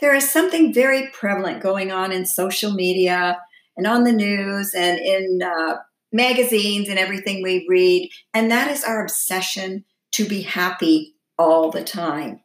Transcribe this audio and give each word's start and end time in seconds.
There's 0.00 0.28
something 0.28 0.74
very 0.74 1.08
prevalent 1.12 1.62
going 1.62 1.92
on 1.92 2.12
in 2.12 2.26
social 2.26 2.72
media 2.72 3.38
and 3.76 3.86
on 3.86 4.04
the 4.04 4.12
news 4.12 4.72
and 4.74 4.98
in 4.98 5.40
uh, 5.42 5.76
magazines 6.12 6.88
and 6.88 6.98
everything 6.98 7.42
we 7.42 7.66
read, 7.68 8.10
and 8.32 8.50
that 8.50 8.70
is 8.70 8.84
our 8.84 9.02
obsession 9.02 9.84
to 10.12 10.24
be 10.24 10.42
happy 10.42 11.14
all 11.38 11.70
the 11.70 11.82
time. 11.82 12.40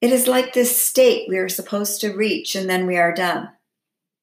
It 0.00 0.12
is 0.12 0.26
like 0.26 0.52
this 0.52 0.80
state 0.80 1.28
we 1.28 1.38
are 1.38 1.48
supposed 1.48 2.00
to 2.00 2.14
reach 2.14 2.54
and 2.54 2.68
then 2.68 2.86
we 2.86 2.96
are 2.96 3.14
done. 3.14 3.48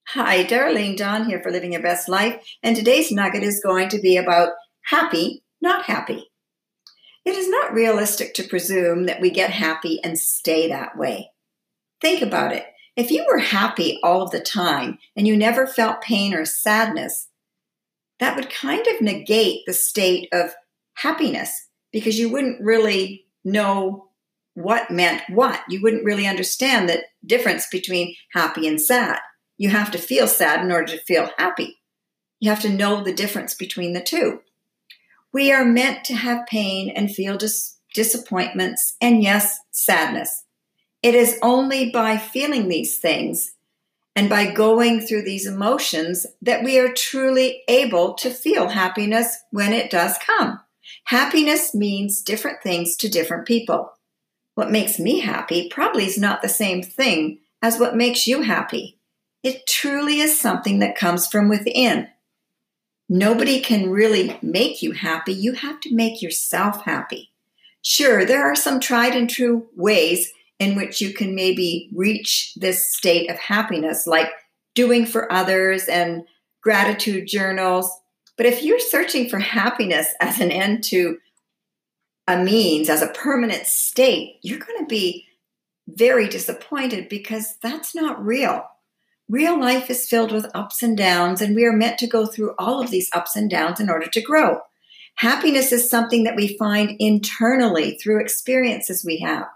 Hi, 0.10 0.44
Darlene 0.44 0.98
Don 0.98 1.26
here 1.26 1.42
for 1.42 1.52
Living 1.52 1.74
Your 1.74 1.82
Best 1.82 2.10
Life, 2.10 2.44
and 2.62 2.76
today's 2.76 3.12
nugget 3.12 3.44
is 3.44 3.62
going 3.64 3.90
to 3.90 4.00
be 4.00 4.18
about 4.18 4.50
happy, 4.86 5.44
not 5.62 5.86
happy. 5.86 6.30
It 7.26 7.36
is 7.36 7.48
not 7.50 7.74
realistic 7.74 8.34
to 8.36 8.48
presume 8.48 9.06
that 9.06 9.22
we 9.22 9.30
get 9.30 9.52
happy 9.52 10.00
and 10.04 10.18
stay 10.18 10.68
that 10.70 10.98
way. 10.98 11.32
Think 12.02 12.22
about 12.22 12.54
it. 12.54 12.66
If 12.96 13.12
you 13.12 13.26
were 13.30 13.40
happy 13.40 14.00
all 14.04 14.22
of 14.22 14.32
the 14.32 14.40
time 14.40 14.98
and 15.16 15.28
you 15.28 15.38
never 15.38 15.68
felt 15.68 16.02
pain 16.02 16.34
or 16.34 16.46
sadness, 16.46 17.28
that 18.20 18.36
would 18.36 18.50
kind 18.50 18.86
of 18.88 19.02
negate 19.02 19.62
the 19.66 19.74
state 19.74 20.28
of 20.34 20.54
happiness 20.96 21.68
because 21.92 22.20
you 22.20 22.30
wouldn't 22.30 22.62
really 22.62 23.26
know 23.44 24.10
what 24.54 24.92
meant 24.92 25.22
what. 25.30 25.62
You 25.70 25.82
wouldn't 25.82 26.04
really 26.04 26.28
understand 26.28 26.90
the 26.90 27.04
difference 27.26 27.68
between 27.72 28.16
happy 28.34 28.68
and 28.68 28.82
sad. 28.82 29.20
You 29.58 29.70
have 29.70 29.92
to 29.92 29.98
feel 29.98 30.28
sad 30.28 30.64
in 30.64 30.72
order 30.72 30.98
to 30.98 31.04
feel 31.04 31.30
happy. 31.38 31.80
You 32.40 32.50
have 32.50 32.62
to 32.62 32.70
know 32.70 33.04
the 33.04 33.14
difference 33.14 33.54
between 33.54 33.94
the 33.94 34.02
two. 34.02 34.42
We 35.32 35.52
are 35.52 35.66
meant 35.66 36.04
to 36.06 36.16
have 36.16 36.48
pain 36.48 36.90
and 36.90 37.14
feel 37.14 37.38
dis- 37.38 37.78
disappointments 37.94 38.96
and, 39.00 39.22
yes, 39.24 39.58
sadness. 39.72 40.44
It 41.02 41.16
is 41.16 41.40
only 41.42 41.92
by 41.92 42.18
feeling 42.18 42.68
these 42.68 42.98
things 42.98 43.54
and 44.16 44.30
by 44.30 44.52
going 44.52 45.00
through 45.00 45.24
these 45.24 45.48
emotions 45.48 46.26
that 46.42 46.64
we 46.64 46.78
are 46.78 46.92
truly 46.92 47.64
able 47.70 48.16
to 48.16 48.30
feel 48.30 48.70
happiness 48.70 49.38
when 49.52 49.72
it 49.72 49.90
does 49.90 50.18
come. 50.18 50.60
Happiness 51.06 51.74
means 51.74 52.22
different 52.22 52.62
things 52.62 52.98
to 52.98 53.08
different 53.10 53.48
people. 53.48 53.94
What 54.56 54.72
makes 54.72 55.00
me 55.00 55.20
happy 55.20 55.70
probably 55.70 56.06
is 56.06 56.18
not 56.18 56.42
the 56.42 56.50
same 56.50 56.84
thing 56.84 57.40
as 57.62 57.80
what 57.80 57.96
makes 57.96 58.28
you 58.28 58.42
happy. 58.42 59.00
It 59.42 59.66
truly 59.68 60.20
is 60.20 60.40
something 60.40 60.80
that 60.80 60.98
comes 60.98 61.28
from 61.28 61.48
within. 61.48 62.10
Nobody 63.08 63.62
can 63.62 63.90
really 63.90 64.38
make 64.42 64.82
you 64.82 64.92
happy. 64.92 65.34
You 65.34 65.54
have 65.54 65.80
to 65.82 65.96
make 65.96 66.22
yourself 66.22 66.84
happy. 66.84 67.32
Sure, 67.82 68.26
there 68.26 68.44
are 68.44 68.56
some 68.56 68.82
tried 68.82 69.16
and 69.16 69.30
true 69.30 69.70
ways 69.76 70.34
in 70.60 70.76
which 70.76 71.02
you 71.02 71.14
can 71.14 71.34
maybe 71.34 71.90
reach 71.94 72.54
this 72.56 72.94
state 72.94 73.30
of 73.30 73.38
happiness, 73.38 74.06
like 74.06 74.30
doing 74.76 75.06
for 75.06 75.32
others 75.32 75.86
and 75.86 76.24
gratitude 76.62 77.28
journals. 77.28 77.90
But 78.38 78.46
if 78.46 78.62
you're 78.62 78.80
searching 78.80 79.30
for 79.30 79.40
happiness 79.40 80.08
as 80.22 80.40
an 80.40 80.52
end 80.52 80.84
to 80.86 81.18
a 82.28 82.44
means, 82.44 82.90
as 82.90 83.02
a 83.02 83.08
permanent 83.08 83.66
state, 83.66 84.36
you're 84.42 84.60
going 84.60 84.80
to 84.80 84.86
be 84.86 85.26
very 85.88 86.28
disappointed 86.28 87.10
because 87.10 87.58
that's 87.64 87.96
not 87.96 88.24
real. 88.24 88.66
Real 89.28 89.60
life 89.60 89.90
is 89.90 90.08
filled 90.08 90.32
with 90.32 90.50
ups 90.54 90.84
and 90.84 90.98
downs, 90.98 91.42
and 91.42 91.56
we 91.56 91.66
are 91.66 91.76
meant 91.76 91.98
to 92.00 92.08
go 92.08 92.26
through 92.26 92.56
all 92.58 92.82
of 92.82 92.92
these 92.92 93.10
ups 93.14 93.36
and 93.36 93.50
downs 93.50 93.80
in 93.80 93.90
order 93.90 94.08
to 94.08 94.22
grow. 94.22 94.60
Happiness 95.16 95.72
is 95.72 95.90
something 95.90 96.24
that 96.24 96.36
we 96.36 96.58
find 96.58 96.96
internally 97.00 97.98
through 97.98 98.22
experiences 98.22 99.04
we 99.06 99.20
have. 99.20 99.48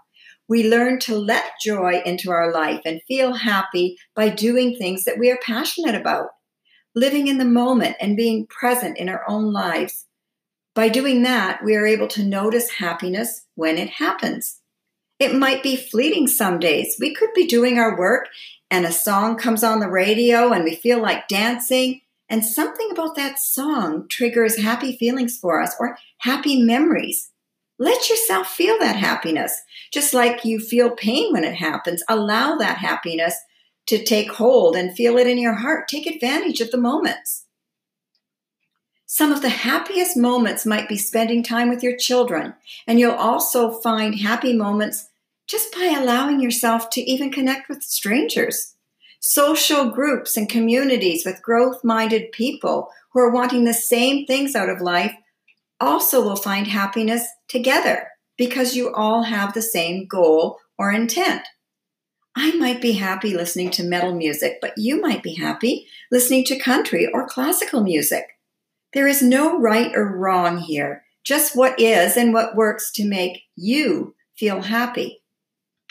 We 0.48 0.68
learn 0.68 0.98
to 1.00 1.16
let 1.16 1.52
joy 1.62 2.02
into 2.04 2.30
our 2.30 2.52
life 2.52 2.80
and 2.84 3.02
feel 3.08 3.34
happy 3.34 3.96
by 4.14 4.28
doing 4.28 4.76
things 4.76 5.04
that 5.04 5.18
we 5.18 5.30
are 5.30 5.38
passionate 5.44 5.94
about, 5.94 6.28
living 6.94 7.28
in 7.28 7.38
the 7.38 7.44
moment 7.44 7.96
and 8.00 8.16
being 8.16 8.46
present 8.46 8.98
in 8.98 9.08
our 9.08 9.22
own 9.28 9.52
lives. 9.52 10.06
By 10.74 10.88
doing 10.88 11.22
that, 11.22 11.64
we 11.64 11.76
are 11.76 11.86
able 11.86 12.08
to 12.08 12.24
notice 12.24 12.70
happiness 12.72 13.46
when 13.54 13.78
it 13.78 13.88
happens. 13.90 14.60
It 15.18 15.34
might 15.34 15.62
be 15.62 15.76
fleeting 15.76 16.26
some 16.26 16.58
days. 16.58 16.96
We 16.98 17.14
could 17.14 17.32
be 17.34 17.46
doing 17.46 17.78
our 17.78 17.96
work 17.96 18.28
and 18.70 18.84
a 18.84 18.92
song 18.92 19.36
comes 19.36 19.62
on 19.62 19.78
the 19.78 19.88
radio 19.88 20.52
and 20.52 20.64
we 20.64 20.74
feel 20.74 21.00
like 21.00 21.28
dancing, 21.28 22.00
and 22.28 22.44
something 22.44 22.88
about 22.90 23.14
that 23.14 23.38
song 23.38 24.06
triggers 24.10 24.60
happy 24.60 24.96
feelings 24.96 25.38
for 25.38 25.60
us 25.60 25.76
or 25.78 25.96
happy 26.18 26.62
memories. 26.62 27.30
Let 27.78 28.08
yourself 28.08 28.48
feel 28.48 28.78
that 28.78 28.96
happiness. 28.96 29.60
Just 29.92 30.14
like 30.14 30.44
you 30.44 30.60
feel 30.60 30.90
pain 30.90 31.32
when 31.32 31.44
it 31.44 31.56
happens, 31.56 32.02
allow 32.08 32.56
that 32.56 32.78
happiness 32.78 33.34
to 33.86 34.02
take 34.02 34.32
hold 34.32 34.76
and 34.76 34.96
feel 34.96 35.18
it 35.18 35.26
in 35.26 35.38
your 35.38 35.54
heart. 35.54 35.88
Take 35.88 36.06
advantage 36.06 36.60
of 36.60 36.70
the 36.70 36.78
moments. 36.78 37.44
Some 39.06 39.32
of 39.32 39.42
the 39.42 39.48
happiest 39.48 40.16
moments 40.16 40.66
might 40.66 40.88
be 40.88 40.96
spending 40.96 41.42
time 41.42 41.68
with 41.68 41.82
your 41.82 41.96
children, 41.96 42.54
and 42.86 42.98
you'll 42.98 43.12
also 43.12 43.70
find 43.80 44.18
happy 44.18 44.52
moments 44.52 45.08
just 45.46 45.74
by 45.74 45.94
allowing 45.96 46.40
yourself 46.40 46.90
to 46.90 47.00
even 47.00 47.30
connect 47.30 47.68
with 47.68 47.82
strangers. 47.82 48.74
Social 49.20 49.90
groups 49.90 50.36
and 50.36 50.48
communities 50.48 51.24
with 51.24 51.42
growth 51.42 51.84
minded 51.84 52.32
people 52.32 52.90
who 53.12 53.20
are 53.20 53.30
wanting 53.30 53.64
the 53.64 53.74
same 53.74 54.26
things 54.26 54.54
out 54.54 54.68
of 54.68 54.80
life 54.80 55.14
also 55.80 56.22
will 56.22 56.36
find 56.36 56.66
happiness 56.66 57.26
together 57.54 58.08
because 58.36 58.74
you 58.74 58.92
all 58.92 59.22
have 59.22 59.54
the 59.54 59.62
same 59.62 60.06
goal 60.06 60.58
or 60.76 60.90
intent. 60.90 61.46
I 62.36 62.56
might 62.56 62.82
be 62.82 62.92
happy 62.92 63.32
listening 63.32 63.70
to 63.72 63.84
metal 63.84 64.12
music, 64.12 64.58
but 64.60 64.72
you 64.76 65.00
might 65.00 65.22
be 65.22 65.34
happy 65.34 65.86
listening 66.10 66.44
to 66.46 66.58
country 66.58 67.08
or 67.14 67.28
classical 67.28 67.80
music. 67.80 68.24
There 68.92 69.06
is 69.06 69.22
no 69.22 69.56
right 69.58 69.94
or 69.94 70.16
wrong 70.16 70.58
here, 70.58 71.04
just 71.22 71.56
what 71.56 71.78
is 71.78 72.16
and 72.16 72.34
what 72.34 72.56
works 72.56 72.90
to 72.94 73.08
make 73.08 73.42
you 73.54 74.16
feel 74.36 74.62
happy. 74.62 75.22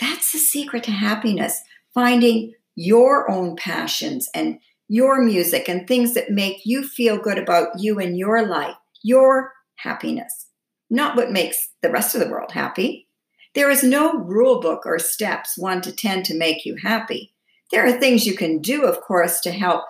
That's 0.01 0.34
the 0.34 0.40
secret 0.40 0.84
to 0.84 0.91
happiness, 0.91 1.62
finding 1.94 2.53
your 2.75 3.31
own 3.31 3.56
passions 3.56 4.30
and 4.35 4.59
your 4.90 5.24
music 5.24 5.69
and 5.69 5.88
things 5.88 6.13
that 6.13 6.30
make 6.30 6.66
you 6.66 6.85
feel 6.85 7.18
good 7.18 7.38
about 7.38 7.80
you 7.80 8.00
and 8.00 8.18
your 8.18 8.45
life, 8.45 8.75
your 9.01 9.53
happiness, 9.75 10.47
not 10.93 11.15
what 11.15 11.31
makes 11.31 11.69
the 11.81 11.89
rest 11.89 12.13
of 12.13 12.21
the 12.21 12.29
world 12.29 12.51
happy. 12.51 13.07
There 13.55 13.69
is 13.69 13.83
no 13.83 14.13
rule 14.13 14.61
book 14.61 14.83
or 14.85 14.99
steps 14.99 15.57
1 15.57 15.81
to 15.81 15.91
10 15.91 16.23
to 16.23 16.37
make 16.37 16.65
you 16.65 16.77
happy. 16.81 17.33
There 17.71 17.85
are 17.85 17.99
things 17.99 18.27
you 18.27 18.35
can 18.35 18.59
do, 18.59 18.83
of 18.83 19.01
course, 19.01 19.39
to 19.41 19.51
help 19.51 19.83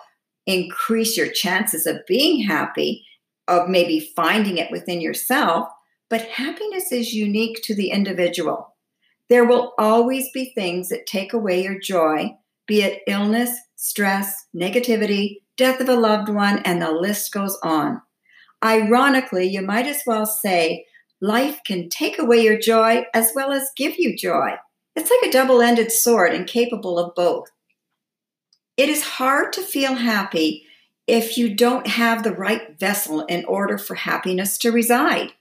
increase 0.46 1.18
your 1.18 1.28
chances 1.28 1.86
of 1.86 2.06
being 2.08 2.44
happy, 2.48 3.06
of 3.48 3.68
maybe 3.68 4.12
finding 4.16 4.58
it 4.58 4.72
within 4.72 5.02
yourself, 5.02 5.68
but 6.10 6.22
happiness 6.22 6.92
is 6.92 7.14
unique 7.14 7.62
to 7.64 7.76
the 7.76 7.90
individual. 7.90 8.76
There 9.30 9.46
will 9.46 9.74
always 9.78 10.30
be 10.32 10.54
things 10.54 10.88
that 10.90 11.06
take 11.06 11.34
away 11.34 11.64
your 11.64 11.80
joy, 11.80 12.32
be 12.66 12.82
it 12.82 13.02
illness, 13.08 13.58
stress, 13.76 14.46
negativity, 14.56 15.40
death 15.58 15.82
of 15.82 15.90
a 15.90 15.96
loved 15.96 16.30
one, 16.30 16.60
and 16.60 16.82
the 16.82 16.92
list 16.92 17.34
goes 17.34 17.58
on. 17.64 18.02
Ironically, 18.64 19.48
you 19.48 19.62
might 19.62 19.88
as 19.88 20.04
well 20.06 20.26
say 20.26 20.86
life 21.24 21.60
can 21.66 21.90
take 21.90 22.20
away 22.20 22.44
your 22.44 22.60
joy 22.60 23.06
as 23.14 23.32
well 23.34 23.52
as 23.52 23.72
give 23.76 23.98
you 23.98 24.16
joy. 24.16 24.52
It's 24.96 25.10
like 25.10 25.30
a 25.30 25.32
double 25.32 25.62
ended 25.62 25.92
sword 25.92 26.34
and 26.34 26.46
capable 26.46 27.00
of 27.00 27.16
both. 27.16 27.50
It 28.78 28.90
is 28.90 29.04
hard 29.04 29.54
to 29.54 29.62
feel 29.62 29.96
happy 29.96 30.66
if 31.08 31.38
you 31.38 31.56
don't 31.56 31.88
have 31.88 32.24
the 32.24 32.34
right 32.34 32.80
vessel 32.80 33.22
in 33.22 33.46
order 33.46 33.78
for 33.78 33.96
happiness 33.96 34.58
to 34.60 34.72
reside 34.72 35.34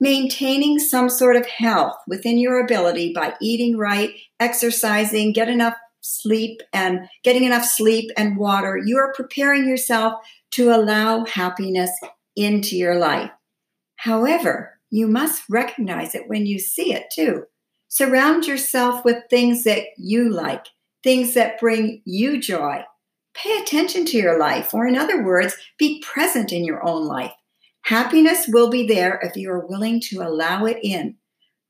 maintaining 0.00 0.78
some 0.78 1.08
sort 1.08 1.36
of 1.36 1.46
health 1.46 1.96
within 2.06 2.38
your 2.38 2.62
ability 2.62 3.12
by 3.14 3.34
eating 3.40 3.76
right, 3.76 4.14
exercising, 4.40 5.32
get 5.32 5.48
enough 5.48 5.76
sleep 6.00 6.60
and 6.72 7.08
getting 7.24 7.44
enough 7.44 7.64
sleep 7.64 8.10
and 8.16 8.36
water, 8.36 8.78
you 8.84 8.96
are 8.96 9.12
preparing 9.14 9.66
yourself 9.66 10.14
to 10.52 10.70
allow 10.70 11.24
happiness 11.24 11.90
into 12.36 12.76
your 12.76 12.96
life. 12.96 13.30
However, 13.96 14.75
you 14.90 15.06
must 15.06 15.42
recognize 15.48 16.14
it 16.14 16.28
when 16.28 16.46
you 16.46 16.58
see 16.58 16.92
it 16.92 17.06
too. 17.12 17.44
Surround 17.88 18.46
yourself 18.46 19.04
with 19.04 19.22
things 19.30 19.64
that 19.64 19.84
you 19.96 20.30
like, 20.30 20.66
things 21.02 21.34
that 21.34 21.60
bring 21.60 22.02
you 22.04 22.40
joy. 22.40 22.82
Pay 23.34 23.58
attention 23.58 24.04
to 24.06 24.16
your 24.16 24.38
life, 24.38 24.72
or 24.72 24.86
in 24.86 24.96
other 24.96 25.22
words, 25.22 25.54
be 25.78 26.02
present 26.02 26.52
in 26.52 26.64
your 26.64 26.86
own 26.86 27.06
life. 27.06 27.32
Happiness 27.82 28.48
will 28.48 28.70
be 28.70 28.86
there 28.86 29.20
if 29.22 29.36
you 29.36 29.50
are 29.50 29.66
willing 29.66 30.00
to 30.00 30.20
allow 30.20 30.64
it 30.64 30.78
in. 30.82 31.16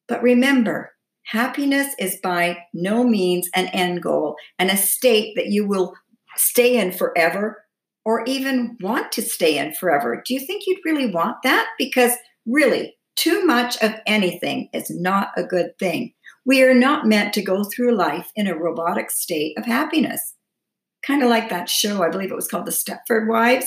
But 0.09 0.23
remember, 0.23 0.93
happiness 1.25 1.95
is 1.99 2.19
by 2.23 2.59
no 2.73 3.05
means 3.05 3.51
an 3.55 3.67
end 3.67 4.03
goal 4.03 4.37
and 4.59 4.71
a 4.71 4.77
state 4.77 5.35
that 5.37 5.49
you 5.49 5.67
will 5.67 5.95
stay 6.37 6.79
in 6.79 6.93
forever 6.93 7.65
or 8.05 8.25
even 8.25 8.79
want 8.81 9.11
to 9.13 9.23
stay 9.23 9.59
in 9.59 9.75
forever. 9.75 10.23
Do 10.25 10.33
you 10.33 10.41
think 10.41 10.63
you'd 10.67 10.85
really 10.85 11.11
want 11.11 11.39
that? 11.43 11.69
Because 11.77 12.13
really, 12.47 12.95
too 13.17 13.45
much 13.45 13.83
of 13.83 13.95
anything 14.07 14.69
is 14.73 14.91
not 14.91 15.29
a 15.37 15.43
good 15.43 15.79
thing. 15.79 16.13
We 16.45 16.63
are 16.63 16.75
not 16.75 17.07
meant 17.07 17.35
to 17.35 17.43
go 17.43 17.65
through 17.65 17.97
life 17.97 18.31
in 18.37 18.47
a 18.47 18.57
robotic 18.57 19.11
state 19.11 19.59
of 19.59 19.65
happiness. 19.65 20.35
Kind 21.05 21.23
of 21.23 21.29
like 21.29 21.49
that 21.49 21.69
show, 21.69 22.03
I 22.03 22.09
believe 22.09 22.31
it 22.31 22.37
was 22.37 22.49
called 22.49 22.67
The 22.67 22.73
Stepford 22.73 23.29
Wives. 23.29 23.67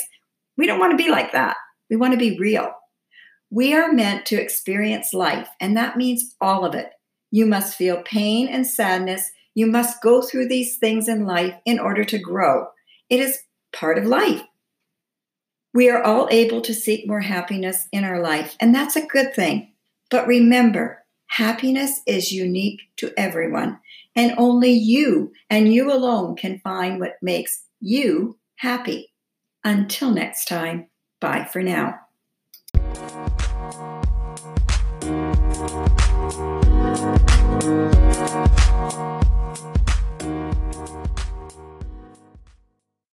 We 0.58 0.66
don't 0.66 0.80
want 0.80 0.92
to 0.92 1.04
be 1.04 1.10
like 1.10 1.32
that. 1.34 1.58
We 1.90 1.96
want 1.96 2.14
to 2.14 2.20
be 2.20 2.38
real. 2.40 2.72
We 3.50 3.74
are 3.74 3.92
meant 3.92 4.26
to 4.28 4.40
experience 4.40 5.14
life, 5.14 5.50
and 5.60 5.76
that 5.76 5.98
means 5.98 6.36
all 6.40 6.66
of 6.66 6.76
it. 6.76 6.92
You 7.32 7.46
must 7.46 7.76
feel 7.76 8.04
pain 8.04 8.48
and 8.48 8.66
sadness. 8.66 9.30
You 9.56 9.68
must 9.68 10.02
go 10.02 10.22
through 10.22 10.48
these 10.48 10.78
things 10.78 11.08
in 11.08 11.26
life 11.26 11.56
in 11.66 11.80
order 11.80 12.04
to 12.04 12.20
grow. 12.20 12.68
It 13.10 13.20
is 13.20 13.40
part 13.74 13.98
of 13.98 14.06
life. 14.06 14.44
We 15.74 15.90
are 15.90 16.02
all 16.02 16.28
able 16.32 16.62
to 16.62 16.74
seek 16.74 17.08
more 17.08 17.22
happiness 17.22 17.88
in 17.92 18.04
our 18.04 18.20
life, 18.20 18.56
and 18.60 18.74
that's 18.74 18.96
a 18.96 19.06
good 19.06 19.36
thing. 19.36 19.74
But 20.10 20.26
remember, 20.26 21.06
happiness 21.28 22.02
is 22.08 22.32
unique 22.32 22.82
to 22.98 23.14
everyone, 23.16 23.80
and 24.16 24.34
only 24.38 24.72
you 24.72 25.32
and 25.50 25.72
you 25.72 25.94
alone 25.94 26.36
can 26.36 26.60
find 26.60 27.00
what 27.00 27.18
makes 27.22 27.66
you 27.80 28.40
happy. 28.56 29.14
Until 29.64 30.10
next 30.10 30.48
time, 30.48 30.88
bye 31.22 31.46
for 31.46 31.62
now. 31.62 32.00